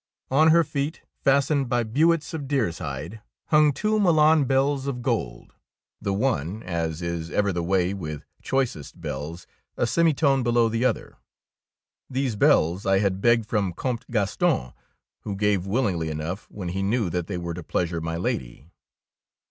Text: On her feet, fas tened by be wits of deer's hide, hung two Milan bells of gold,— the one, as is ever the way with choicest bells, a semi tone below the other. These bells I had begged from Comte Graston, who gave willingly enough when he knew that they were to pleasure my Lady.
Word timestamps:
On 0.31 0.47
her 0.49 0.63
feet, 0.63 1.03
fas 1.19 1.45
tened 1.47 1.69
by 1.69 1.83
be 1.83 2.03
wits 2.03 2.33
of 2.33 2.47
deer's 2.47 2.79
hide, 2.79 3.21
hung 3.49 3.71
two 3.71 3.99
Milan 3.99 4.45
bells 4.45 4.87
of 4.87 5.03
gold,— 5.03 5.53
the 6.01 6.11
one, 6.11 6.63
as 6.63 7.03
is 7.03 7.29
ever 7.29 7.53
the 7.53 7.61
way 7.61 7.93
with 7.93 8.25
choicest 8.41 8.99
bells, 8.99 9.45
a 9.77 9.85
semi 9.85 10.11
tone 10.15 10.41
below 10.41 10.69
the 10.69 10.83
other. 10.83 11.17
These 12.09 12.35
bells 12.35 12.83
I 12.83 12.97
had 12.97 13.21
begged 13.21 13.45
from 13.45 13.73
Comte 13.73 14.07
Graston, 14.11 14.73
who 15.19 15.35
gave 15.35 15.67
willingly 15.67 16.09
enough 16.09 16.47
when 16.49 16.69
he 16.69 16.81
knew 16.81 17.11
that 17.11 17.27
they 17.27 17.37
were 17.37 17.53
to 17.53 17.61
pleasure 17.61 18.01
my 18.01 18.17
Lady. 18.17 18.71